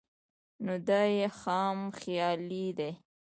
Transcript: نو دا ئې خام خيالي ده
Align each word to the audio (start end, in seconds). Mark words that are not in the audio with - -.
نو 0.63 0.73
دا 0.87 1.01
ئې 1.17 1.27
خام 1.39 1.77
خيالي 1.99 2.67
ده 2.77 2.89